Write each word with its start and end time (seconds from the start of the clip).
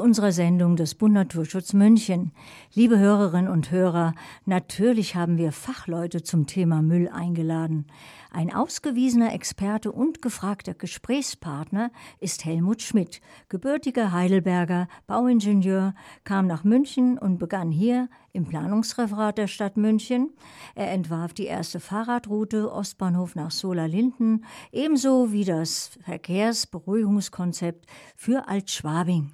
unserer 0.00 0.32
Sendung 0.32 0.76
des 0.76 0.94
Bund 0.94 1.14
Naturschutz 1.14 1.72
München. 1.72 2.32
Liebe 2.74 2.98
Hörerinnen 2.98 3.50
und 3.50 3.70
Hörer, 3.70 4.14
natürlich 4.44 5.14
haben 5.14 5.38
wir 5.38 5.52
Fachleute 5.52 6.22
zum 6.22 6.46
Thema 6.46 6.82
Müll 6.82 7.08
eingeladen. 7.08 7.86
Ein 8.30 8.54
ausgewiesener 8.54 9.32
Experte 9.32 9.90
und 9.90 10.20
gefragter 10.20 10.74
Gesprächspartner 10.74 11.90
ist 12.20 12.44
Helmut 12.44 12.82
Schmidt, 12.82 13.20
gebürtiger 13.48 14.12
Heidelberger 14.12 14.88
Bauingenieur, 15.06 15.94
kam 16.24 16.46
nach 16.46 16.64
München 16.64 17.16
und 17.18 17.38
begann 17.38 17.70
hier 17.70 18.08
im 18.32 18.44
Planungsreferat 18.44 19.38
der 19.38 19.46
Stadt 19.46 19.76
München. 19.76 20.30
Er 20.74 20.92
entwarf 20.92 21.32
die 21.32 21.46
erste 21.46 21.80
Fahrradroute 21.80 22.70
Ostbahnhof 22.70 23.34
nach 23.34 23.50
Sola-Linden, 23.50 24.44
ebenso 24.72 25.32
wie 25.32 25.44
das 25.44 25.98
Verkehrsberuhigungskonzept 26.04 27.86
für 28.16 28.48
Altschwabing. 28.48 29.32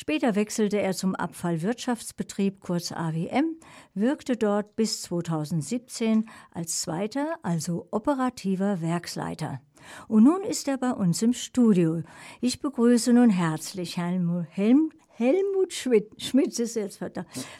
Später 0.00 0.34
wechselte 0.34 0.80
er 0.80 0.94
zum 0.94 1.14
Abfallwirtschaftsbetrieb 1.14 2.60
kurz 2.60 2.90
AWM, 2.90 3.56
wirkte 3.92 4.34
dort 4.34 4.74
bis 4.74 5.02
2017 5.02 6.26
als 6.52 6.80
zweiter, 6.80 7.34
also 7.42 7.86
operativer 7.90 8.80
Werksleiter. 8.80 9.60
Und 10.08 10.24
nun 10.24 10.40
ist 10.40 10.68
er 10.68 10.78
bei 10.78 10.92
uns 10.92 11.20
im 11.20 11.34
Studio. 11.34 12.02
Ich 12.40 12.60
begrüße 12.60 13.12
nun 13.12 13.28
herzlich 13.28 13.98
Helmut, 13.98 14.46
Helm, 14.48 14.90
Helmut 15.10 15.74
Schmidt. 15.74 16.10
Schmidt 16.16 16.58
ist 16.58 16.76
jetzt 16.76 16.98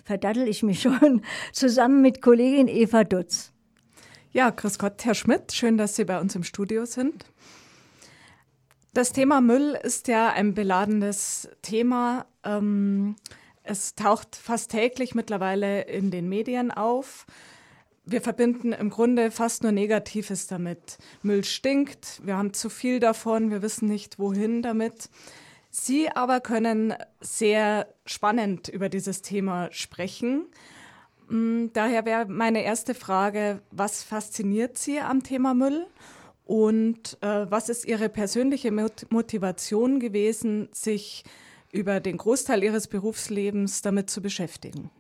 verdattel 0.05 0.49
ich 0.49 0.63
mich 0.63 0.81
schon, 0.81 1.21
zusammen 1.53 2.01
mit 2.01 2.23
Kollegin 2.23 2.69
Eva 2.69 3.05
Dutz. 3.05 3.53
Ja, 4.33 4.49
grüß 4.49 4.79
Gott, 4.79 5.05
Herr 5.05 5.15
Schmidt. 5.15 5.53
Schön, 5.53 5.77
dass 5.77 5.95
Sie 5.95 6.07
bei 6.07 6.19
uns 6.19 6.35
im 6.35 6.45
Studio 6.45 6.87
sind. 6.87 7.27
Das 8.93 9.13
Thema 9.13 9.41
Müll 9.41 9.79
ist 9.81 10.09
ja 10.09 10.33
ein 10.33 10.53
beladenes 10.53 11.49
Thema. 11.63 12.27
Ähm, 12.45 13.17
es 13.63 13.95
taucht 13.95 14.37
fast 14.37 14.71
täglich 14.71 15.15
mittlerweile 15.15 15.83
in 15.83 16.11
den 16.11 16.29
Medien 16.29 16.71
auf. 16.71 17.27
Wir 18.05 18.21
verbinden 18.21 18.73
im 18.73 18.91
Grunde 18.91 19.31
fast 19.31 19.63
nur 19.63 19.73
Negatives 19.73 20.47
damit. 20.47 20.99
Müll 21.23 21.45
stinkt, 21.45 22.21
wir 22.25 22.37
haben 22.37 22.53
zu 22.53 22.71
viel 22.71 22.99
davon, 22.99 23.51
wir 23.51 23.63
wissen 23.63 23.89
nicht, 23.89 24.19
wohin 24.19 24.63
damit. 24.63 25.11
Sie 25.71 26.09
aber 26.11 26.41
können 26.41 26.95
sehr 27.21 27.87
spannend 28.05 28.69
über 28.69 28.89
dieses 28.89 29.23
Thema 29.23 29.69
sprechen. 29.71 30.47
Mm, 31.29 31.67
daher 31.73 32.05
wäre 32.05 32.27
meine 32.27 32.65
erste 32.65 32.95
Frage, 32.95 33.63
was 33.71 34.03
fasziniert 34.03 34.79
Sie 34.79 34.99
am 34.99 35.23
Thema 35.23 35.55
Müll? 35.55 35.87
Und 36.45 37.19
äh, 37.21 37.49
was 37.49 37.69
ist 37.69 37.85
Ihre 37.85 38.09
persönliche 38.09 38.73
Motivation 38.73 40.01
gewesen, 40.01 40.69
sich 40.73 41.23
über 41.73 42.01
den 42.01 42.17
Großteil 42.17 42.63
Ihres 42.63 42.89
Berufslebens 42.89 43.83
damit 43.83 44.11
zu 44.11 44.21
beschäftigen? 44.21 44.91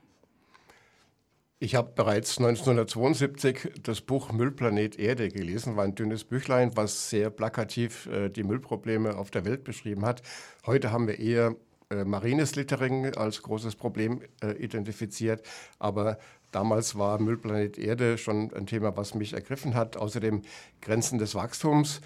Ich 1.59 1.75
habe 1.75 1.93
bereits 1.95 2.39
1972 2.39 3.73
das 3.83 4.01
Buch 4.01 4.33
Müllplanet 4.33 4.99
Erde 4.99 5.29
gelesen, 5.29 5.77
war 5.77 5.85
ein 5.85 5.95
dünnes 5.95 6.25
Büchlein, 6.25 6.75
was 6.75 7.11
sehr 7.11 7.29
plakativ 7.29 8.07
äh, 8.07 8.31
die 8.31 8.45
Müllprobleme 8.45 9.17
auf 9.17 9.31
der 9.31 9.45
Welt 9.45 9.65
beschrieben 9.65 10.07
hat. 10.07 10.23
Heute 10.65 10.91
haben 10.91 11.07
wir 11.07 11.19
eher 11.19 11.55
äh, 11.91 12.05
marines 12.05 12.55
Littering 12.57 13.15
als 13.15 13.43
großes 13.43 13.77
Problem 13.77 14.23
äh, 14.43 14.53
identifiziert, 14.53 15.43
aber 15.79 16.17
Damals 16.53 16.99
war 16.99 17.21
Müllplanet 17.21 17.79
Erde 17.79 18.19
schon 18.19 18.53
ein 18.55 18.67
Thema, 18.67 18.97
was 18.97 19.15
mich 19.15 19.35
ergriffen 19.35 19.75
hat. 19.75 19.97
Außerdem 19.97 20.43
Grenzen 20.81 21.19
des 21.19 21.35
Wachstums. 21.35 22.01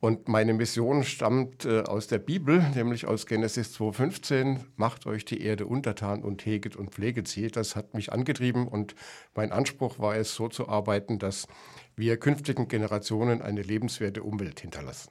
Und 0.00 0.28
meine 0.28 0.54
Mission 0.54 1.02
stammt 1.02 1.64
äh, 1.64 1.80
aus 1.80 2.06
der 2.06 2.18
Bibel, 2.18 2.62
nämlich 2.74 3.06
aus 3.06 3.26
Genesis 3.26 3.76
2,15. 3.76 4.58
Macht 4.76 5.06
euch 5.06 5.24
die 5.24 5.42
Erde 5.42 5.66
untertan 5.66 6.22
und 6.22 6.46
heget 6.46 6.76
und 6.76 6.90
pfleget 6.90 7.26
sie. 7.26 7.48
Das 7.48 7.74
hat 7.74 7.94
mich 7.94 8.12
angetrieben 8.12 8.68
und 8.68 8.94
mein 9.34 9.50
Anspruch 9.50 9.98
war 9.98 10.16
es, 10.16 10.34
so 10.34 10.48
zu 10.48 10.68
arbeiten, 10.68 11.18
dass 11.18 11.48
wir 11.96 12.16
künftigen 12.16 12.68
Generationen 12.68 13.42
eine 13.42 13.62
lebenswerte 13.62 14.22
Umwelt 14.22 14.60
hinterlassen. 14.60 15.10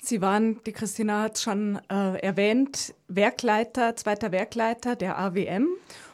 Sie 0.00 0.20
waren, 0.20 0.62
die 0.64 0.72
Christina 0.72 1.22
hat 1.22 1.36
es 1.36 1.42
schon 1.42 1.80
äh, 1.88 2.18
erwähnt, 2.20 2.94
Werkleiter, 3.08 3.94
zweiter 3.96 4.32
Werkleiter 4.32 4.96
der 4.96 5.18
AWM 5.18 5.68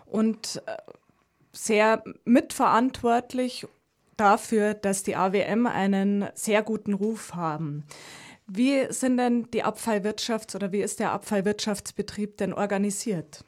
und 0.07 0.63
äh, 0.67 0.77
sehr 1.53 2.03
mitverantwortlich 2.25 3.67
dafür, 4.17 4.75
dass 4.75 5.03
die 5.03 5.17
AWM 5.17 5.67
einen 5.67 6.27
sehr 6.35 6.63
guten 6.63 6.95
Ruf 6.95 7.35
haben. 7.35 7.85
Wie 8.47 8.87
sind 8.91 9.17
denn 9.17 9.49
die 9.53 9.65
Abfallwirtschafts- 9.65 10.55
oder 10.55 10.71
wie 10.73 10.83
ist 10.83 11.01
der 11.01 11.13
Abfallwirtschaftsbetrieb 11.13 12.37
denn 12.37 12.53
organisiert? 12.53 13.45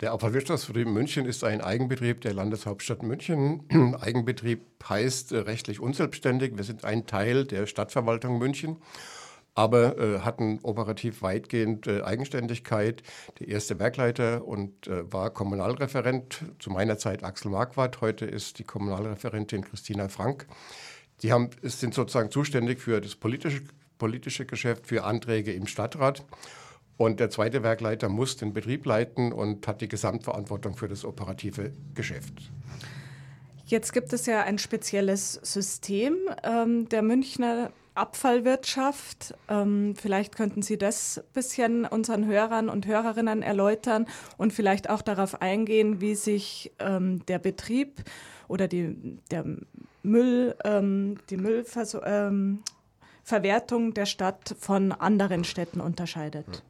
Der 0.00 0.12
Abfallwirtschaftsbetrieb 0.12 0.88
München 0.88 1.26
ist 1.26 1.44
ein 1.44 1.60
Eigenbetrieb 1.60 2.22
der 2.22 2.32
Landeshauptstadt 2.32 3.02
München. 3.02 3.96
Eigenbetrieb 4.00 4.62
heißt 4.88 5.32
rechtlich 5.32 5.78
unselbstständig. 5.78 6.56
Wir 6.56 6.64
sind 6.64 6.84
ein 6.84 7.06
Teil 7.06 7.44
der 7.44 7.66
Stadtverwaltung 7.66 8.38
München 8.38 8.78
aber 9.60 9.98
äh, 9.98 10.20
hatten 10.20 10.58
operativ 10.62 11.20
weitgehend 11.20 11.86
äh, 11.86 12.00
Eigenständigkeit. 12.00 13.02
Der 13.40 13.48
erste 13.48 13.78
Werkleiter 13.78 14.46
und 14.46 14.86
äh, 14.86 15.12
war 15.12 15.28
Kommunalreferent, 15.28 16.46
zu 16.58 16.70
meiner 16.70 16.96
Zeit 16.96 17.22
Axel 17.24 17.50
Marquardt, 17.50 18.00
heute 18.00 18.24
ist 18.24 18.58
die 18.58 18.64
Kommunalreferentin 18.64 19.62
Christina 19.62 20.08
Frank. 20.08 20.46
Die 21.20 21.30
haben, 21.30 21.50
sind 21.62 21.92
sozusagen 21.92 22.30
zuständig 22.30 22.80
für 22.80 23.02
das 23.02 23.16
politische, 23.16 23.60
politische 23.98 24.46
Geschäft, 24.46 24.86
für 24.86 25.04
Anträge 25.04 25.52
im 25.52 25.66
Stadtrat. 25.66 26.24
Und 26.96 27.20
der 27.20 27.28
zweite 27.28 27.62
Werkleiter 27.62 28.08
muss 28.08 28.38
den 28.38 28.54
Betrieb 28.54 28.86
leiten 28.86 29.30
und 29.30 29.68
hat 29.68 29.82
die 29.82 29.88
Gesamtverantwortung 29.88 30.74
für 30.74 30.88
das 30.88 31.04
operative 31.04 31.72
Geschäft. 31.94 32.50
Jetzt 33.66 33.92
gibt 33.92 34.14
es 34.14 34.24
ja 34.24 34.42
ein 34.42 34.56
spezielles 34.56 35.34
System 35.34 36.16
ähm, 36.44 36.88
der 36.88 37.02
Münchner 37.02 37.72
Abfallwirtschaft. 37.94 39.34
Ähm, 39.48 39.94
vielleicht 39.96 40.36
könnten 40.36 40.62
Sie 40.62 40.78
das 40.78 41.18
ein 41.18 41.24
bisschen 41.32 41.84
unseren 41.84 42.26
Hörern 42.26 42.68
und 42.68 42.86
Hörerinnen 42.86 43.42
erläutern 43.42 44.06
und 44.36 44.52
vielleicht 44.52 44.88
auch 44.90 45.02
darauf 45.02 45.40
eingehen, 45.42 46.00
wie 46.00 46.14
sich 46.14 46.72
ähm, 46.78 47.24
der 47.26 47.38
Betrieb 47.38 48.02
oder 48.48 48.68
die, 48.68 49.18
der 49.30 49.44
Müll, 50.02 50.56
ähm, 50.64 51.18
die 51.30 51.36
Müllverwertung 51.36 52.62
ähm, 53.86 53.94
der 53.94 54.06
Stadt 54.06 54.56
von 54.58 54.92
anderen 54.92 55.44
Städten 55.44 55.80
unterscheidet. 55.80 56.62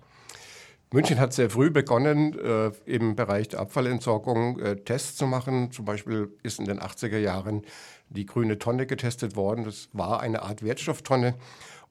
München 0.93 1.21
hat 1.21 1.33
sehr 1.33 1.51
früh 1.51 1.71
begonnen, 1.71 2.37
äh, 2.37 2.73
im 2.85 3.15
Bereich 3.15 3.49
der 3.49 3.61
Abfallentsorgung 3.61 4.59
äh, 4.59 4.75
Tests 4.75 5.17
zu 5.17 5.29
machen. 5.29 5.71
Zum 5.71 5.85
Beispiel 5.85 6.37
ist 6.43 6.59
in 6.59 6.65
den 6.65 6.81
80er 6.81 7.19
Jahren 7.19 7.63
die 8.11 8.27
grüne 8.27 8.59
Tonne 8.59 8.87
getestet 8.87 9.37
worden. 9.37 9.65
Das 9.65 9.89
war 9.93 10.21
eine 10.21 10.43
Art 10.43 10.63
Wertstofftonne. 10.63 11.35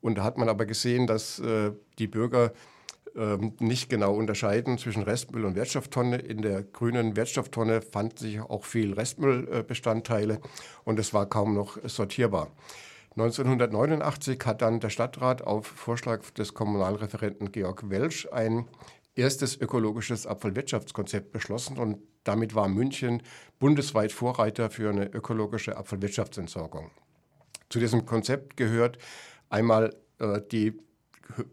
Und 0.02 0.18
da 0.18 0.24
hat 0.24 0.38
man 0.38 0.48
aber 0.48 0.66
gesehen, 0.66 1.08
dass 1.08 1.40
äh, 1.40 1.72
die 1.98 2.08
Bürger 2.08 2.54
ähm, 3.16 3.54
nicht 3.60 3.90
genau 3.90 4.14
unterscheiden 4.14 4.78
zwischen 4.78 5.04
Restmüll 5.04 5.46
und 5.46 5.56
Wertstofftonne. 5.56 6.18
In 6.18 6.42
der 6.42 6.64
grünen 6.64 7.16
Wertstofftonne 7.16 7.82
fanden 7.82 8.18
sich 8.18 8.40
auch 8.40 8.66
viel 8.66 8.94
Restmüllbestandteile 8.94 10.40
und 10.84 11.00
es 11.00 11.14
war 11.14 11.26
kaum 11.26 11.54
noch 11.54 11.78
sortierbar. 11.84 12.52
1989 13.12 14.40
hat 14.46 14.62
dann 14.62 14.80
der 14.80 14.90
Stadtrat 14.90 15.42
auf 15.42 15.68
Vorschlag 15.68 16.22
des 16.32 16.54
Kommunalreferenten 16.54 17.52
Georg 17.52 17.90
Welsch 17.90 18.28
ein 18.32 18.66
erstes 19.20 19.60
ökologisches 19.60 20.26
Abfallwirtschaftskonzept 20.26 21.32
beschlossen 21.32 21.78
und 21.78 22.00
damit 22.24 22.56
war 22.56 22.68
München 22.70 23.22
bundesweit 23.60 24.12
Vorreiter 24.12 24.70
für 24.70 24.90
eine 24.90 25.08
ökologische 25.08 25.76
Abfallwirtschaftsentsorgung. 25.78 26.92
Zu 27.70 27.80
diesem 27.80 28.06
Konzept 28.06 28.56
gehört 28.58 28.98
einmal 29.50 29.96
äh, 30.20 30.42
die 30.52 30.74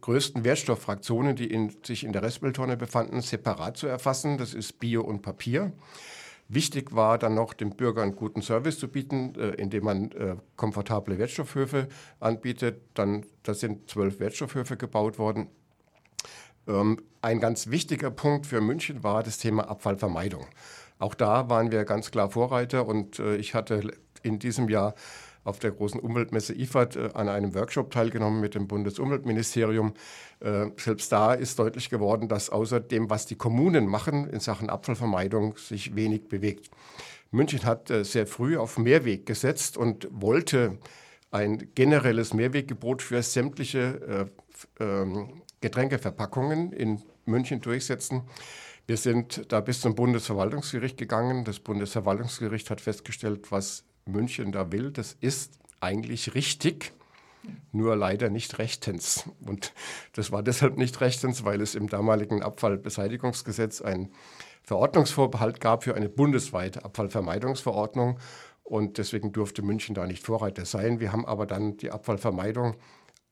größten 0.00 0.44
Wertstofffraktionen, 0.44 1.36
die 1.36 1.50
in, 1.50 1.76
sich 1.84 2.04
in 2.04 2.12
der 2.12 2.22
Restmülltonne 2.22 2.76
befanden, 2.76 3.20
separat 3.20 3.76
zu 3.76 3.86
erfassen. 3.86 4.38
Das 4.38 4.54
ist 4.54 4.78
Bio 4.78 5.02
und 5.02 5.22
Papier. 5.22 5.72
Wichtig 6.48 6.94
war 6.94 7.18
dann 7.18 7.34
noch, 7.34 7.52
dem 7.52 7.70
Bürger 7.70 8.02
einen 8.02 8.14
guten 8.14 8.40
Service 8.40 8.78
zu 8.78 8.88
bieten, 8.88 9.34
äh, 9.34 9.50
indem 9.54 9.84
man 9.84 10.12
äh, 10.12 10.36
komfortable 10.54 11.18
Wertstoffhöfe 11.18 11.88
anbietet. 12.20 12.80
Dann, 12.94 13.26
da 13.42 13.52
sind 13.52 13.90
zwölf 13.90 14.20
Wertstoffhöfe 14.20 14.76
gebaut 14.76 15.18
worden. 15.18 15.48
Ähm, 16.66 17.02
ein 17.22 17.40
ganz 17.40 17.70
wichtiger 17.70 18.10
Punkt 18.10 18.46
für 18.46 18.60
München 18.60 19.02
war 19.02 19.22
das 19.22 19.38
Thema 19.38 19.68
Abfallvermeidung. 19.68 20.46
Auch 20.98 21.14
da 21.14 21.48
waren 21.50 21.70
wir 21.70 21.84
ganz 21.84 22.10
klar 22.10 22.30
Vorreiter 22.30 22.86
und 22.86 23.18
äh, 23.18 23.36
ich 23.36 23.54
hatte 23.54 23.92
in 24.22 24.38
diesem 24.38 24.68
Jahr 24.68 24.94
auf 25.44 25.60
der 25.60 25.70
großen 25.70 26.00
Umweltmesse 26.00 26.54
IFAD 26.54 26.96
äh, 26.96 27.10
an 27.14 27.28
einem 27.28 27.54
Workshop 27.54 27.90
teilgenommen 27.90 28.40
mit 28.40 28.54
dem 28.54 28.66
Bundesumweltministerium. 28.66 29.94
Äh, 30.40 30.66
selbst 30.76 31.12
da 31.12 31.34
ist 31.34 31.58
deutlich 31.58 31.88
geworden, 31.88 32.28
dass 32.28 32.50
außer 32.50 32.80
dem, 32.80 33.08
was 33.10 33.26
die 33.26 33.36
Kommunen 33.36 33.86
machen 33.86 34.28
in 34.28 34.40
Sachen 34.40 34.68
Abfallvermeidung, 34.68 35.56
sich 35.56 35.94
wenig 35.94 36.28
bewegt. 36.28 36.70
München 37.30 37.64
hat 37.64 37.90
äh, 37.90 38.04
sehr 38.04 38.26
früh 38.26 38.56
auf 38.56 38.78
Mehrweg 38.78 39.26
gesetzt 39.26 39.76
und 39.76 40.08
wollte 40.10 40.78
ein 41.30 41.70
generelles 41.74 42.34
Mehrweggebot 42.34 43.02
für 43.02 43.22
sämtliche 43.22 44.30
äh, 44.80 44.84
ähm, 44.84 45.42
Getränkeverpackungen 45.60 46.72
in 46.72 47.02
München 47.24 47.60
durchsetzen. 47.60 48.22
Wir 48.86 48.96
sind 48.96 49.50
da 49.50 49.60
bis 49.60 49.80
zum 49.80 49.94
Bundesverwaltungsgericht 49.94 50.96
gegangen. 50.96 51.44
Das 51.44 51.58
Bundesverwaltungsgericht 51.58 52.70
hat 52.70 52.80
festgestellt, 52.80 53.50
was 53.50 53.84
München 54.04 54.52
da 54.52 54.70
will. 54.70 54.92
Das 54.92 55.16
ist 55.20 55.58
eigentlich 55.80 56.34
richtig, 56.34 56.92
nur 57.72 57.96
leider 57.96 58.30
nicht 58.30 58.58
rechtens. 58.58 59.24
Und 59.44 59.72
das 60.12 60.30
war 60.30 60.42
deshalb 60.42 60.78
nicht 60.78 61.00
rechtens, 61.00 61.44
weil 61.44 61.60
es 61.60 61.74
im 61.74 61.88
damaligen 61.88 62.42
Abfallbeseitigungsgesetz 62.42 63.82
ein 63.82 64.12
Verordnungsvorbehalt 64.62 65.60
gab 65.60 65.84
für 65.84 65.94
eine 65.94 66.08
bundesweite 66.08 66.84
Abfallvermeidungsverordnung. 66.84 68.18
Und 68.62 68.98
deswegen 68.98 69.32
durfte 69.32 69.62
München 69.62 69.94
da 69.94 70.06
nicht 70.06 70.24
Vorreiter 70.24 70.64
sein. 70.64 70.98
Wir 70.98 71.12
haben 71.12 71.24
aber 71.24 71.46
dann 71.46 71.76
die 71.76 71.90
Abfallvermeidung 71.90 72.76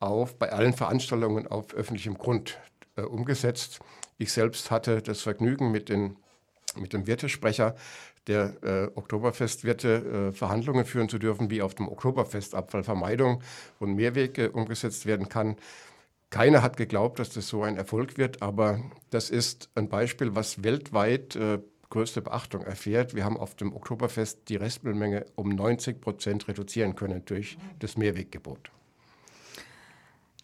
auf, 0.09 0.39
bei 0.39 0.53
allen 0.53 0.73
Veranstaltungen 0.73 1.47
auf 1.47 1.75
öffentlichem 1.75 2.19
Grund 2.19 2.59
äh, 2.97 3.03
umgesetzt. 3.03 3.81
Ich 4.19 4.33
selbst 4.33 4.71
hatte 4.71 5.03
das 5.03 5.23
Vergnügen, 5.23 5.71
mit, 5.71 5.89
den, 5.89 6.17
mit 6.77 6.93
dem 6.93 7.07
Wirtesprecher 7.07 7.75
der 8.27 8.55
äh, 8.63 8.91
Oktoberfestwirte 8.95 10.31
äh, 10.31 10.33
Verhandlungen 10.33 10.85
führen 10.85 11.09
zu 11.09 11.19
dürfen, 11.19 11.51
wie 11.51 11.63
auf 11.63 11.75
dem 11.75 11.89
Oktoberfest 11.89 12.55
Abfallvermeidung 12.55 13.43
und 13.81 13.95
Mehrwege 13.95 14.53
umgesetzt 14.53 15.07
werden 15.07 15.29
kann. 15.29 15.57
Keiner 16.31 16.63
hat 16.63 16.77
geglaubt, 16.77 17.19
dass 17.19 17.31
das 17.31 17.49
so 17.49 17.63
ein 17.63 17.77
Erfolg 17.77 18.17
wird, 18.17 18.43
aber 18.43 18.81
das 19.11 19.31
ist 19.31 19.69
ein 19.75 19.89
Beispiel, 19.89 20.35
was 20.35 20.65
weltweit 20.65 21.37
äh, 21.37 21.59
größte 21.91 22.23
Beachtung 22.23 22.63
erfährt. 22.63 23.15
Wir 23.15 23.25
haben 23.25 23.37
auf 23.37 23.55
dem 23.55 23.73
Oktoberfest 23.73 24.49
die 24.49 24.57
Restmüllmenge 24.57 25.27
um 25.37 25.51
90 25.51 26.01
Prozent 26.01 26.49
reduzieren 26.49 26.97
können 26.97 27.25
durch 27.25 27.57
das 27.79 27.97
Mehrweggebot. 27.97 28.71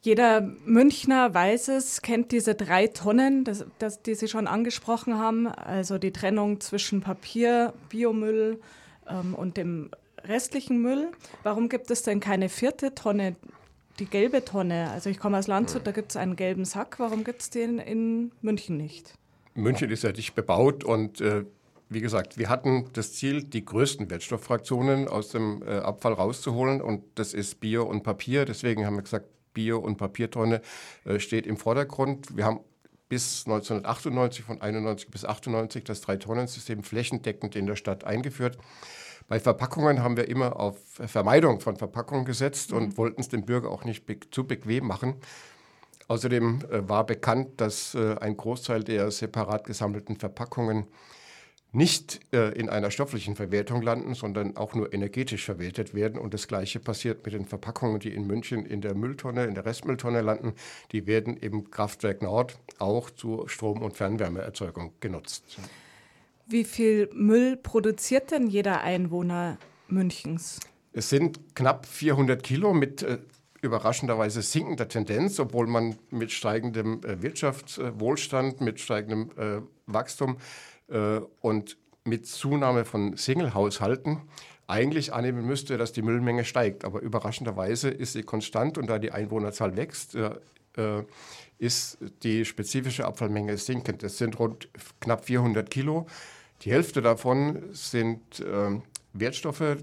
Jeder 0.02 0.41
Münchner 0.64 1.35
weiß 1.35 1.69
es, 1.69 2.00
kennt 2.00 2.32
diese 2.32 2.55
drei 2.55 2.87
Tonnen, 2.87 3.44
das, 3.44 3.67
das, 3.79 4.02
die 4.02 4.14
Sie 4.14 4.29
schon 4.29 4.47
angesprochen 4.47 5.19
haben, 5.19 5.47
also 5.47 5.99
die 5.99 6.11
Trennung 6.11 6.61
zwischen 6.61 7.02
Papier, 7.02 7.75
Biomüll 7.91 8.61
ähm, 9.06 9.35
und 9.35 9.58
dem 9.58 9.91
restlichen 10.25 10.81
Müll. 10.81 11.08
Warum 11.43 11.69
gibt 11.69 11.91
es 11.91 12.02
denn 12.02 12.20
keine 12.20 12.49
vierte 12.49 12.94
Tonne, 12.94 13.37
die 13.99 14.06
gelbe 14.06 14.43
Tonne? 14.43 14.91
Also 14.91 15.11
ich 15.11 15.19
komme 15.19 15.38
aus 15.38 15.47
Landshut, 15.49 15.87
da 15.87 15.93
gibt 15.93 16.12
es 16.12 16.17
einen 16.17 16.35
gelben 16.37 16.64
Sack. 16.64 16.99
Warum 16.99 17.23
gibt 17.23 17.43
es 17.43 17.50
den 17.50 17.79
in 17.79 18.32
München 18.41 18.79
nicht? 18.79 19.12
München 19.55 19.91
ist 19.91 20.02
ja 20.02 20.12
dicht 20.12 20.35
bebaut 20.35 20.82
und 20.82 21.20
äh, 21.20 21.44
wie 21.91 22.00
gesagt, 22.00 22.38
wir 22.38 22.49
hatten 22.49 22.87
das 22.94 23.12
Ziel, 23.12 23.43
die 23.43 23.64
größten 23.64 24.08
Wertstofffraktionen 24.08 25.08
aus 25.08 25.31
dem 25.31 25.62
äh, 25.62 25.79
Abfall 25.79 26.14
rauszuholen 26.14 26.81
und 26.81 27.02
das 27.17 27.35
ist 27.35 27.61
Bier 27.61 27.87
und 27.87 28.02
Papier. 28.02 28.47
Deswegen 28.47 28.87
haben 28.87 28.97
wir 28.97 29.02
gesagt, 29.02 29.26
Bio- 29.52 29.79
und 29.79 29.97
Papiertonne 29.97 30.62
äh, 31.05 31.19
steht 31.19 31.47
im 31.47 31.56
Vordergrund. 31.56 32.37
Wir 32.37 32.44
haben 32.44 32.61
bis 33.08 33.44
1998, 33.47 34.44
von 34.44 34.61
91 34.61 35.11
bis 35.11 35.25
98, 35.25 35.85
das 35.85 36.00
Drei-Tonnen-System 36.00 36.82
flächendeckend 36.82 37.56
in 37.56 37.67
der 37.67 37.76
Stadt 37.76 38.05
eingeführt. 38.05 38.56
Bei 39.29 39.38
Verpackungen 39.38 40.02
haben 40.02 40.17
wir 40.17 40.29
immer 40.29 40.58
auf 40.58 40.76
Vermeidung 40.87 41.61
von 41.61 41.76
Verpackungen 41.76 42.25
gesetzt 42.25 42.70
mhm. 42.70 42.76
und 42.76 42.99
wollten 42.99 43.20
es 43.20 43.29
dem 43.29 43.44
Bürger 43.44 43.70
auch 43.70 43.85
nicht 43.85 44.06
be 44.06 44.19
zu 44.31 44.47
bequem 44.47 44.87
machen. 44.87 45.14
Außerdem 46.08 46.62
äh, 46.70 46.88
war 46.88 47.06
bekannt, 47.06 47.61
dass 47.61 47.94
äh, 47.94 48.17
ein 48.20 48.37
Großteil 48.37 48.82
der 48.82 49.11
separat 49.11 49.64
gesammelten 49.64 50.17
Verpackungen 50.17 50.87
nicht 51.72 52.20
äh, 52.32 52.50
in 52.58 52.69
einer 52.69 52.90
stofflichen 52.90 53.37
Verwertung 53.37 53.82
landen, 53.82 54.14
sondern 54.14 54.56
auch 54.56 54.75
nur 54.75 54.93
energetisch 54.93 55.44
verwertet 55.44 55.94
werden. 55.94 56.19
Und 56.19 56.34
das 56.34 56.49
Gleiche 56.49 56.81
passiert 56.81 57.25
mit 57.25 57.34
den 57.34 57.46
Verpackungen, 57.46 58.00
die 58.00 58.12
in 58.12 58.26
München 58.26 58.67
in 58.67 58.81
der 58.81 58.94
Mülltonne, 58.94 59.44
in 59.44 59.55
der 59.55 59.64
Restmülltonne 59.64 60.20
landen. 60.20 60.55
Die 60.93 61.06
werden 61.06 61.37
im 61.37 61.70
Kraftwerk 61.70 62.22
Nord 62.22 62.58
auch 62.78 63.11
zur 63.11 63.49
Strom- 63.49 63.82
und 63.82 63.96
Fernwärmeerzeugung 63.96 64.93
genutzt. 65.00 65.44
Wie 66.46 66.64
viel 66.64 67.08
Müll 67.12 67.56
produziert 67.56 68.32
denn 68.32 68.49
jeder 68.49 68.81
Einwohner 68.81 69.58
Münchens? 69.87 70.58
Es 70.93 71.08
sind 71.08 71.55
knapp 71.55 71.87
400 71.87 72.43
Kilo 72.43 72.75
mit 72.75 73.02
äh, 73.02 73.19
überraschenderweise 73.62 74.43
sinkender 74.43 74.88
Tendenz, 74.88 75.38
obwohl 75.38 75.69
man 75.69 75.96
mit 76.11 76.32
steigendem 76.32 77.00
äh, 77.05 77.23
Wirtschaftswohlstand, 77.23 78.61
mit 78.61 78.81
steigendem 78.81 79.31
äh, 79.37 79.61
Wachstum 79.87 80.38
und 81.40 81.76
mit 82.04 82.26
Zunahme 82.26 82.84
von 82.84 83.16
Single-Haushalten 83.16 84.22
eigentlich 84.70 85.12
annehmen 85.12 85.44
müsste, 85.44 85.76
dass 85.76 85.92
die 85.92 86.02
Müllmenge 86.02 86.44
steigt. 86.44 86.84
Aber 86.84 87.00
überraschenderweise 87.00 87.90
ist 87.90 88.12
sie 88.12 88.22
konstant 88.22 88.78
und 88.78 88.87
da 88.88 88.98
die 88.98 89.12
Einwohnerzahl 89.12 89.76
wächst, 89.76 90.14
äh, 90.14 90.31
äh 90.76 91.04
ist 91.58 91.98
die 92.22 92.46
spezifische 92.46 93.04
Abfallmenge 93.04 93.58
sinkend. 93.58 94.02
Es 94.02 94.16
sind 94.16 94.38
rund 94.38 94.70
knapp 94.98 95.26
400 95.26 95.70
Kilo. 95.70 96.06
Die 96.62 96.72
Hälfte 96.72 97.02
davon 97.02 97.64
sind 97.72 98.40
äh, 98.40 98.81
Wertstoffe 99.12 99.60
äh, 99.60 99.76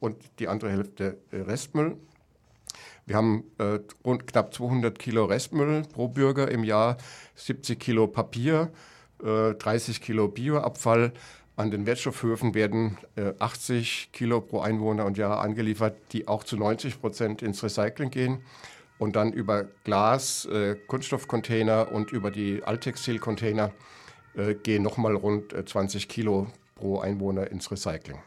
und 0.00 0.16
die 0.38 0.48
andere 0.48 0.70
Hälfte 0.70 1.18
äh, 1.30 1.42
Restmüll. 1.42 1.98
Wir 3.04 3.16
haben 3.16 3.44
rund 4.02 4.26
knapp 4.26 4.54
200 4.54 4.98
Kilo 4.98 5.26
Restmüll 5.26 5.82
pro 5.92 6.08
Bürger 6.08 6.50
im 6.50 6.64
Jahr, 6.64 6.96
70 7.34 7.78
Kilo 7.78 8.06
Papier, 8.06 8.72
30 9.18 9.96
äh, 9.96 10.00
Kilo 10.00 10.28
Bioabfall. 10.28 11.12
An 11.56 11.70
den 11.70 11.86
Wertstoffhöfen 11.86 12.54
werden 12.54 12.98
80 13.38 14.08
äh, 14.12 14.16
Kilo 14.16 14.40
pro 14.40 14.60
Einwohner 14.60 15.04
und 15.04 15.16
Jahr 15.16 15.40
angeliefert, 15.40 15.96
die 16.12 16.26
auch 16.26 16.42
zu 16.42 16.56
90 16.56 17.00
Prozent 17.00 17.42
ins 17.42 17.62
Recycling 17.62 18.10
gehen. 18.10 18.42
Und 18.98 19.16
dann 19.16 19.32
über 19.32 19.64
Glas, 19.84 20.46
äh, 20.46 20.76
Kunststoffcontainer 20.86 21.92
und 21.92 22.12
über 22.12 22.30
die 22.30 22.62
Alttextilcontainer 22.64 23.72
gehen 24.64 24.82
nochmal 24.82 25.14
rund 25.14 25.54
20 25.64 26.08
Kilo 26.08 26.48
pro 26.74 26.98
Einwohner 26.98 27.52
ins 27.52 27.70
Recycling. 27.70 28.18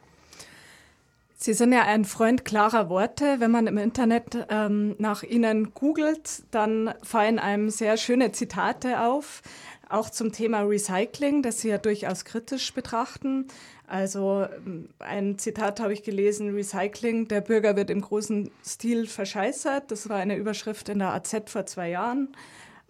Sie 1.39 1.53
sind 1.53 1.71
ja 1.71 1.83
ein 1.83 2.03
Freund 2.03 2.45
klarer 2.45 2.89
Worte. 2.89 3.35
Wenn 3.39 3.51
man 3.51 3.67
im 3.67 3.77
Internet 3.77 4.47
ähm, 4.49 4.95
nach 4.97 5.21
Ihnen 5.21 5.71
googelt, 5.75 6.41
dann 6.49 6.95
fallen 7.03 7.37
einem 7.37 7.69
sehr 7.69 7.95
schöne 7.97 8.31
Zitate 8.31 9.01
auf 9.01 9.43
auch 9.89 10.09
zum 10.09 10.31
Thema 10.31 10.61
Recycling, 10.61 11.41
das 11.41 11.61
Sie 11.61 11.69
ja 11.69 11.77
durchaus 11.77 12.25
kritisch 12.25 12.73
betrachten. 12.73 13.47
Also 13.87 14.45
ähm, 14.65 14.89
ein 14.99 15.37
Zitat 15.37 15.79
habe 15.79 15.93
ich 15.93 16.03
gelesen, 16.03 16.53
Recycling, 16.53 17.27
der 17.27 17.41
Bürger 17.41 17.75
wird 17.75 17.89
im 17.89 18.01
großen 18.01 18.51
Stil 18.65 19.07
verscheißert. 19.07 19.91
Das 19.91 20.09
war 20.09 20.17
eine 20.17 20.35
Überschrift 20.35 20.89
in 20.89 20.99
der 20.99 21.13
AZ 21.13 21.35
vor 21.45 21.65
zwei 21.65 21.89
Jahren. 21.89 22.29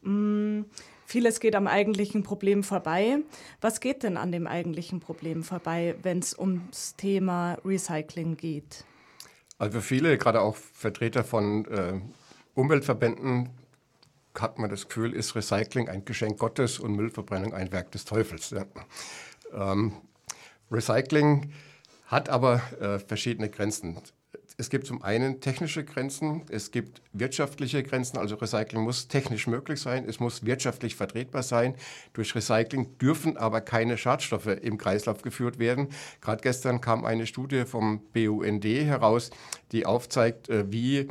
Hm, 0.01 0.65
vieles 1.05 1.39
geht 1.39 1.55
am 1.55 1.67
eigentlichen 1.67 2.23
Problem 2.23 2.63
vorbei. 2.63 3.19
Was 3.61 3.79
geht 3.79 4.03
denn 4.03 4.17
an 4.17 4.31
dem 4.31 4.47
eigentlichen 4.47 5.00
Problem 5.00 5.43
vorbei, 5.43 5.95
wenn 6.01 6.19
es 6.19 6.38
ums 6.38 6.95
Thema 6.95 7.57
Recycling 7.63 8.38
geht? 8.38 8.83
Also 9.60 9.79
für 9.79 9.83
viele, 9.83 10.17
gerade 10.17 10.41
auch 10.41 10.55
Vertreter 10.55 11.24
von 11.24 11.65
äh, 11.65 12.00
Umweltverbänden, 12.53 13.50
hat 14.41 14.60
man 14.60 14.70
das 14.70 14.88
Gefühl, 14.88 15.13
ist 15.13 15.36
Recycling 15.36 15.89
ein 15.89 16.06
Geschenk 16.06 16.38
Gottes 16.38 16.79
und 16.79 16.96
Müllverbrennung 16.96 17.53
ein 17.53 17.72
Werk 17.72 17.91
des 17.91 18.06
Teufels. 18.06 18.51
Ja. 18.51 18.65
Ähm, 19.53 19.94
Recycling 20.72 21.51
hat 22.08 22.29
aber 22.29 22.62
äh, 22.79 23.00
verschiedene 23.00 23.50
Grenzen. 23.50 23.98
Es 24.60 24.72
gibt 24.72 24.88
zum 24.88 25.03
einen 25.03 25.39
technische 25.39 25.86
Grenzen, 25.86 26.41
es 26.50 26.72
gibt 26.72 27.03
wirtschaftliche 27.13 27.84
Grenzen, 27.84 28.17
also 28.17 28.36
Recycling 28.36 28.82
muss 28.82 29.08
technisch 29.08 29.46
möglich 29.46 29.79
sein, 29.79 30.06
es 30.10 30.20
muss 30.20 30.46
wirtschaftlich 30.46 30.96
vertretbar 30.96 31.44
sein. 31.44 31.75
Durch 32.13 32.34
Recycling 32.34 32.98
dürfen 32.98 33.38
aber 33.38 33.62
keine 33.62 33.98
Schadstoffe 33.98 34.48
im 34.48 34.79
Kreislauf 34.79 35.22
geführt 35.22 35.60
werden. 35.60 35.89
Gerade 36.22 36.41
gestern 36.41 36.82
kam 36.82 37.06
eine 37.06 37.27
Studie 37.27 37.65
vom 37.65 38.01
BUND 38.13 38.65
heraus, 38.65 39.29
die 39.72 39.86
aufzeigt, 39.86 40.50
äh, 40.50 40.72
wie 40.72 41.08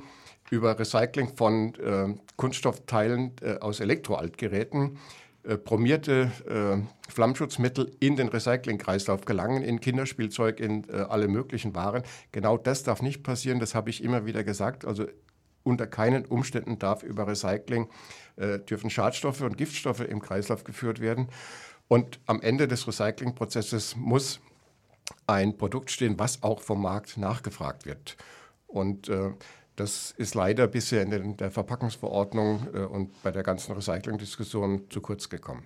über 0.51 0.79
Recycling 0.79 1.37
von 1.37 1.75
äh, 1.75 2.15
Kunststoffteilen 2.37 3.33
äh, 3.43 3.59
aus 3.59 3.81
Elektroaltgeräten 3.81 4.99
äh, 5.47 5.57
bromierte 5.57 6.31
äh, 6.49 7.11
Flammschutzmittel 7.11 7.93
in 8.01 8.17
den 8.17 8.29
Recyclingkreislauf 8.29 9.25
gelangen, 9.25 9.63
in 9.63 9.81
Kinderspielzeug, 9.81 10.59
in 10.59 10.89
äh, 10.89 10.97
alle 11.09 11.29
möglichen 11.29 11.75
Waren. 11.75 12.03
Genau 12.33 12.59
das 12.59 12.83
darf 12.83 13.01
nicht 13.01 13.23
passieren, 13.23 13.61
das 13.61 13.75
habe 13.75 13.91
ich 13.91 14.03
immer 14.03 14.27
wieder 14.27 14.43
gesagt. 14.43 14.85
Also 14.85 15.07
unter 15.63 15.87
keinen 15.87 16.25
Umständen 16.25 16.79
darf 16.79 17.03
über 17.03 17.27
Recycling 17.27 17.89
äh, 18.37 18.59
dürfen 18.59 18.91
Schadstoffe 18.91 19.41
und 19.41 19.57
Giftstoffe 19.57 20.01
im 20.01 20.21
Kreislauf 20.21 20.65
geführt 20.65 21.01
werden. 21.01 21.29
Und 21.89 22.19
am 22.27 22.41
Ende 22.41 22.67
des 22.67 22.87
Recyclingprozesses 22.87 23.95
muss 23.97 24.41
ein 25.27 25.57
Produkt 25.57 25.91
stehen, 25.91 26.19
was 26.19 26.43
auch 26.43 26.61
vom 26.61 26.83
Markt 26.83 27.17
nachgefragt 27.17 27.87
wird. 27.87 28.17
Und 28.67 29.09
äh, 29.09 29.31
das 29.77 30.15
ist 30.17 30.35
leider 30.35 30.67
bisher 30.67 31.03
in 31.03 31.37
der 31.37 31.51
Verpackungsverordnung 31.51 32.67
äh, 32.75 32.79
und 32.81 33.23
bei 33.23 33.31
der 33.31 33.43
ganzen 33.43 33.75
Recycling-Diskussion 33.75 34.91
zu 34.91 35.01
kurz 35.01 35.29
gekommen. 35.29 35.63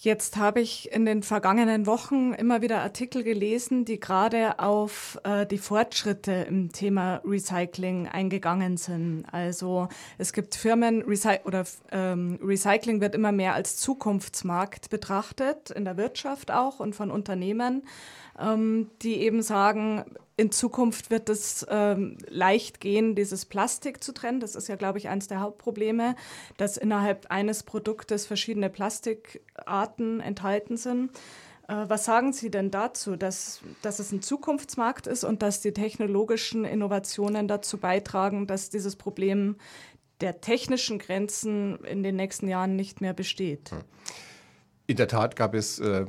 Jetzt 0.00 0.36
habe 0.36 0.60
ich 0.60 0.92
in 0.92 1.06
den 1.06 1.24
vergangenen 1.24 1.84
Wochen 1.86 2.32
immer 2.32 2.62
wieder 2.62 2.82
Artikel 2.82 3.24
gelesen, 3.24 3.84
die 3.84 3.98
gerade 3.98 4.60
auf 4.60 5.18
äh, 5.24 5.44
die 5.44 5.58
Fortschritte 5.58 6.46
im 6.48 6.70
Thema 6.70 7.20
Recycling 7.24 8.06
eingegangen 8.06 8.76
sind. 8.76 9.24
Also 9.32 9.88
es 10.16 10.32
gibt 10.32 10.54
Firmen 10.54 11.02
Recy 11.02 11.40
oder 11.44 11.64
ähm, 11.90 12.38
Recycling 12.40 13.00
wird 13.00 13.16
immer 13.16 13.32
mehr 13.32 13.54
als 13.54 13.76
Zukunftsmarkt 13.78 14.88
betrachtet 14.88 15.70
in 15.70 15.84
der 15.84 15.96
Wirtschaft 15.96 16.52
auch 16.52 16.78
und 16.78 16.94
von 16.94 17.10
Unternehmen, 17.10 17.82
ähm, 18.38 18.90
die 19.02 19.16
eben 19.16 19.42
sagen, 19.42 20.04
in 20.38 20.52
Zukunft 20.52 21.10
wird 21.10 21.28
es 21.28 21.66
ähm, 21.68 22.16
leicht 22.28 22.80
gehen, 22.80 23.16
dieses 23.16 23.44
Plastik 23.44 24.04
zu 24.04 24.12
trennen. 24.12 24.38
Das 24.38 24.54
ist 24.54 24.68
ja, 24.68 24.76
glaube 24.76 24.98
ich, 24.98 25.08
eines 25.08 25.26
der 25.26 25.40
Hauptprobleme, 25.40 26.14
dass 26.56 26.76
innerhalb 26.76 27.26
eines 27.28 27.64
Produktes 27.64 28.24
verschiedene 28.24 28.70
Plastikarten 28.70 30.20
enthalten 30.20 30.76
sind. 30.76 31.10
Äh, 31.66 31.84
was 31.88 32.04
sagen 32.04 32.32
Sie 32.32 32.52
denn 32.52 32.70
dazu, 32.70 33.16
dass, 33.16 33.62
dass 33.82 33.98
es 33.98 34.12
ein 34.12 34.22
Zukunftsmarkt 34.22 35.08
ist 35.08 35.24
und 35.24 35.42
dass 35.42 35.60
die 35.60 35.72
technologischen 35.72 36.64
Innovationen 36.64 37.48
dazu 37.48 37.76
beitragen, 37.78 38.46
dass 38.46 38.70
dieses 38.70 38.94
Problem 38.94 39.56
der 40.20 40.40
technischen 40.40 41.00
Grenzen 41.00 41.84
in 41.84 42.04
den 42.04 42.14
nächsten 42.14 42.46
Jahren 42.46 42.76
nicht 42.76 43.00
mehr 43.00 43.12
besteht? 43.12 43.72
In 44.86 44.96
der 44.96 45.08
Tat 45.08 45.34
gab 45.34 45.54
es 45.54 45.80
äh, 45.80 46.06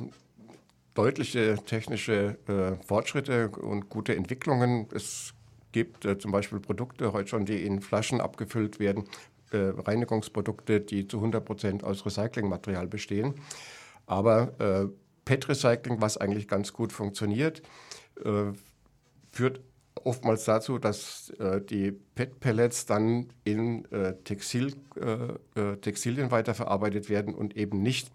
deutliche 1.00 1.56
technische 1.66 2.38
äh, 2.50 2.76
Fortschritte 2.86 3.48
und 3.48 3.88
gute 3.88 4.18
Entwicklungen. 4.18 4.86
Es 4.94 5.34
gibt 5.72 6.04
äh, 6.04 6.20
zum 6.20 6.34
Beispiel 6.34 6.60
Produkte 6.60 7.14
heute 7.14 7.30
schon, 7.30 7.46
die 7.46 7.66
in 7.66 7.80
Flaschen 7.80 8.20
abgefüllt 8.20 8.82
werden, 8.82 9.06
äh, 9.52 9.72
Reinigungsprodukte, 9.78 10.82
die 10.82 11.08
zu 11.08 11.16
100 11.20 11.46
Prozent 11.46 11.84
aus 11.86 12.06
Recyclingmaterial 12.06 12.88
bestehen. 12.88 13.36
Aber 14.08 14.60
äh, 14.60 14.88
PET-Recycling, 15.24 16.02
was 16.02 16.18
eigentlich 16.18 16.50
ganz 16.50 16.74
gut 16.74 16.92
funktioniert, 16.92 17.62
äh, 18.26 18.52
führt 19.32 19.62
oftmals 20.04 20.46
dazu, 20.46 20.78
dass 20.78 21.30
äh, 21.40 21.62
die 21.62 21.92
PET-Pellets 21.92 22.86
dann 22.86 23.28
in 23.44 23.86
äh, 23.92 24.16
Textil, 24.24 24.74
äh, 24.96 25.60
äh 25.60 25.78
Textilien 25.78 26.32
weiterverarbeitet 26.32 27.10
werden 27.10 27.34
und 27.34 27.56
eben 27.58 27.82
nicht 27.82 28.12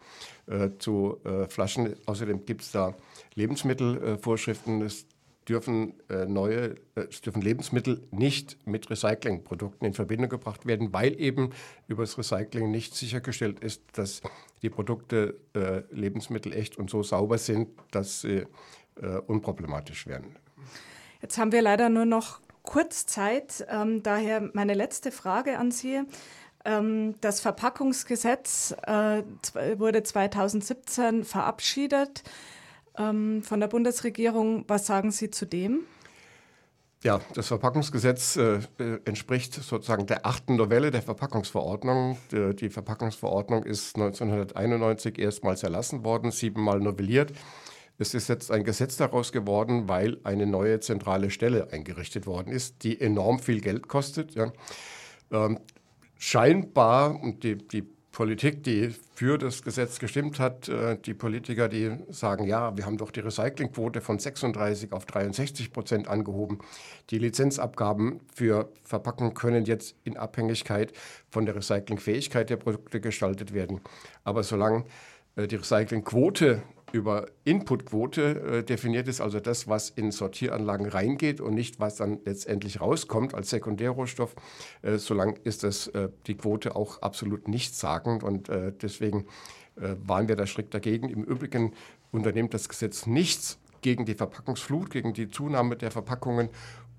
äh, 0.47 0.71
zu 0.79 1.19
äh, 1.25 1.47
Flaschen. 1.49 1.95
Außerdem 2.07 2.45
gibt 2.47 2.63
es 2.63 2.73
da 2.73 2.95
Lebensmittelvorschriften. 3.35 4.83
es 4.83 5.07
dürfen 5.47 5.93
neue, 6.27 6.77
es 6.95 7.21
dürfen 7.21 7.43
Lebensmittel 7.43 8.03
nicht 8.11 8.57
mit 8.67 8.89
Recyclingprodukten 8.89 9.87
in 9.87 9.93
Verbindung 9.93 10.31
gebracht 10.31 10.65
werden, 10.65 10.95
weil 10.95 11.21
eben 11.21 11.51
über 11.87 12.03
das 12.03 12.17
Recycling 12.17 12.71
nicht 12.71 12.95
sichergestellt 12.95 13.61
ist, 13.61 13.83
dass 13.93 14.23
die 14.63 14.71
Produkte 14.71 15.37
Lebensmittel 15.91 16.55
echt 16.55 16.79
und 16.79 16.89
so 16.89 17.03
sauber 17.03 17.37
sind, 17.37 17.69
dass 17.91 18.23
sie 18.23 18.47
unproblematisch 19.27 20.07
werden. 20.07 20.35
Jetzt 21.25 21.39
haben 21.39 21.53
wir 21.53 21.63
leider 21.63 21.89
nur 21.89 22.05
noch 22.05 22.41
kurz 22.65 23.07
Zeit. 23.07 23.65
Ähm, 23.71 24.03
daher 24.03 24.51
meine 24.53 24.75
letzte 24.75 25.11
Frage 25.11 25.59
an 25.59 25.71
Sie. 25.71 26.03
Ähm, 26.67 27.15
das 27.23 27.41
Verpackungsgesetz 27.41 28.75
äh, 28.87 29.23
wurde 29.79 30.03
2017 30.03 31.25
verabschiedet 31.25 32.25
ähm, 32.99 33.43
von 33.43 33.59
der 33.59 33.69
Bundesregierung. 33.69 34.67
Was 34.69 34.85
sagen 34.85 35.13
Sie 35.13 35.31
zu 35.31 35.47
dem? 35.47 35.87
Ja, 37.03 37.23
das 37.33 37.49
Verpackungsgesetz 37.49 38.37
äh, 38.37 38.59
äh 38.79 38.99
entspricht 39.07 39.55
sozusagen 39.55 40.05
der 40.05 40.27
achten 40.27 40.57
Novelle 40.57 40.91
der 40.91 41.01
Verpackungsverordnung. 41.01 42.19
Die, 42.33 42.55
die 42.55 42.69
Verpackungsverordnung 42.69 43.65
ist 43.65 43.97
1991 43.97 45.19
erstmals 45.19 45.63
erlassen 45.63 46.05
worden, 46.05 46.33
siebenmal 46.33 46.81
novelliert. 46.81 47.33
Es 47.99 48.13
ist 48.15 48.29
jetzt 48.29 48.51
ein 48.51 48.65
Gesetz 48.65 48.97
daraus 48.97 49.31
geworden, 49.31 49.89
weil 49.89 50.19
eine 50.25 50.47
neue 50.47 50.81
zentrale 50.81 51.31
Stelle 51.31 51.73
eingerichtet 51.73 52.27
worden 52.27 52.53
ist, 52.53 52.83
die 52.83 53.01
enorm 53.01 53.39
viel 53.39 53.61
Geld 53.61 53.87
kostet. 53.87 54.35
Ja. 54.35 54.53
Ähm, 55.31 55.61
scheinbar, 56.19 57.21
und 57.21 57.45
die, 57.45 57.57
die 57.57 57.85
Politik, 58.15 58.63
die 58.63 58.95
für 59.15 59.39
das 59.39 59.63
Gesetz 59.63 59.99
gestimmt 59.99 60.39
hat, 60.39 60.69
äh, 60.69 60.97
die 60.97 61.15
Politiker, 61.15 61.69
die 61.69 61.97
sagen, 62.11 62.47
ja, 62.47 62.77
wir 62.77 62.87
haben 62.87 62.97
doch 62.97 63.11
die 63.11 63.21
Recyclingquote 63.21 64.01
von 64.01 64.21
36 64.21 64.93
auf 64.93 65.05
63 65.05 65.73
Prozent 65.73 66.07
angehoben. 66.07 66.59
Die 67.11 67.19
Lizenzabgaben 67.19 68.21
für 68.33 68.73
Verpackungen 68.85 69.35
können 69.35 69.65
jetzt 69.65 69.97
in 70.05 70.17
Abhängigkeit 70.17 70.93
von 71.29 71.45
der 71.45 71.57
Recyclingfähigkeit 71.57 72.51
der 72.51 72.57
Produkte 72.57 73.01
gestaltet 73.01 73.53
werden. 73.53 73.81
Aber 74.23 74.45
solange 74.45 74.85
äh, 75.35 75.49
die 75.49 75.57
Recyclingquote 75.57 76.63
über 76.95 77.27
Inputquote 77.43 78.23
äh, 78.23 78.63
definiert 78.63 79.09
ist, 79.09 79.21
also 79.21 79.41
das, 79.41 79.67
was 79.67 79.91
in 79.91 80.13
Sortieranlagen 80.13 80.87
reingeht 80.87 81.41
und 81.41 81.55
nicht, 81.55 81.81
was 81.81 81.97
dann 81.97 82.21
letztendlich 82.25 82.81
rauskommt 82.81 83.35
als 83.35 83.51
Sekundärrohstoff. 83.51 84.37
Äh, 84.83 84.99
solange 84.99 85.35
ist 85.43 85.65
das, 85.65 85.89
äh, 85.89 86.09
die 86.29 86.37
Quote 86.37 86.77
auch 86.77 87.03
absolut 87.03 87.49
nichtssagend 87.49 88.23
und 88.23 88.49
äh, 88.49 88.73
deswegen 88.81 89.27
äh, 89.75 89.97
waren 90.07 90.29
wir 90.29 90.37
da 90.37 90.47
strikt 90.47 90.73
dagegen. 90.73 91.09
Im 91.09 91.25
Übrigen 91.25 91.73
unternimmt 92.13 92.55
das 92.55 92.69
Gesetz 92.69 93.07
nichts 93.07 93.59
gegen 93.83 94.07
die 94.07 94.15
Verpackungsflut, 94.15 94.91
gegen 94.91 95.15
die 95.15 95.29
Zunahme 95.29 95.77
der 95.77 95.91
Verpackungen 95.91 96.49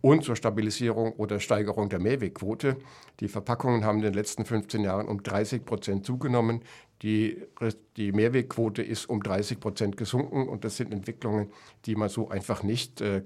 und 0.06 0.24
zur 0.24 0.36
Stabilisierung 0.36 1.14
oder 1.14 1.40
Steigerung 1.40 1.90
der 1.90 1.98
Mehrwegquote. 1.98 2.78
Die 3.22 3.28
Verpackungen 3.28 3.84
haben 3.84 3.98
in 3.98 4.04
den 4.04 4.14
letzten 4.14 4.46
15 4.46 4.84
Jahren 4.84 5.08
um 5.08 5.24
30 5.24 5.66
Prozent 5.66 6.06
zugenommen. 6.06 6.62
Die, 7.02 7.42
die 7.98 8.12
Mehrwegquote 8.12 8.84
ist 8.84 9.10
um 9.10 9.24
30 9.24 9.60
Prozent 9.60 9.98
gesunken 9.98 10.48
und 10.48 10.64
das 10.64 10.78
sind 10.78 10.94
Entwicklungen, 10.94 11.52
die 11.88 11.96
man 11.96 12.10
so 12.10 12.30
einfach 12.30 12.62
nicht 12.62 13.02
äh, 13.02 13.24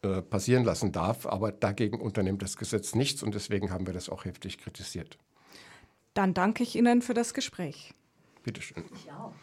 äh, 0.00 0.22
passieren 0.22 0.64
lassen 0.64 0.92
darf. 0.92 1.26
Aber 1.26 1.52
dagegen 1.52 2.00
unternimmt 2.00 2.40
das 2.40 2.56
Gesetz 2.56 2.94
nichts 2.94 3.22
und 3.22 3.34
deswegen 3.34 3.70
haben 3.70 3.86
wir 3.86 3.92
das 3.92 4.08
auch 4.08 4.24
heftig 4.24 4.56
kritisiert. 4.56 5.18
Dann 6.14 6.32
danke 6.32 6.62
ich 6.62 6.74
Ihnen 6.74 7.02
für 7.02 7.12
das 7.12 7.34
Gespräch. 7.34 7.92
Bitte 8.44 8.62
schön. 8.62 8.84
Ich 8.94 9.12
auch. 9.12 9.34